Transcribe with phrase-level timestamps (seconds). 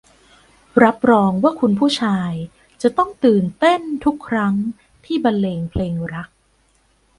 [0.83, 2.31] รับรองว่าคุณผู้ชาย
[2.81, 4.55] จะต้องตื่นเต้นทุกครั้ง
[5.05, 6.29] ที่บรรเลงเพลงรัก